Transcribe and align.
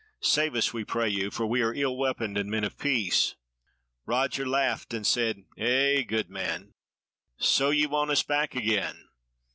Save 0.23 0.55
us, 0.55 0.73
we 0.73 0.83
pray 0.83 1.09
you, 1.09 1.29
for 1.29 1.45
we 1.45 1.61
are 1.61 1.75
ill 1.75 1.95
weaponed 1.95 2.35
and 2.35 2.49
men 2.49 2.63
of 2.63 2.75
peace." 2.75 3.35
Roger 4.07 4.47
laughed, 4.47 4.95
and 4.95 5.05
said: 5.05 5.43
"Eh, 5.59 6.01
good 6.01 6.27
man! 6.27 6.73
So 7.37 7.69
ye 7.69 7.85
want 7.85 8.09
us 8.09 8.23
back 8.23 8.55
again? 8.55 9.09